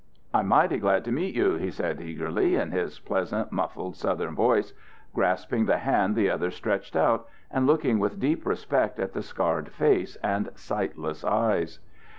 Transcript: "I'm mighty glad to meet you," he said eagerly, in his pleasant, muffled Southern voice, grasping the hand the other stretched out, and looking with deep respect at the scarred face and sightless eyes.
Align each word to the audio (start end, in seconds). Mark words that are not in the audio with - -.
"I'm 0.33 0.47
mighty 0.47 0.79
glad 0.79 1.05
to 1.05 1.11
meet 1.11 1.35
you," 1.35 1.57
he 1.57 1.69
said 1.69 2.01
eagerly, 2.01 2.55
in 2.55 2.71
his 2.71 2.97
pleasant, 2.99 3.51
muffled 3.51 3.95
Southern 3.95 4.33
voice, 4.33 4.73
grasping 5.13 5.67
the 5.67 5.77
hand 5.77 6.15
the 6.15 6.27
other 6.27 6.49
stretched 6.49 6.95
out, 6.95 7.27
and 7.51 7.67
looking 7.67 7.99
with 7.99 8.19
deep 8.19 8.43
respect 8.47 8.97
at 8.99 9.13
the 9.13 9.21
scarred 9.21 9.69
face 9.69 10.15
and 10.23 10.49
sightless 10.55 11.23
eyes. 11.23 11.77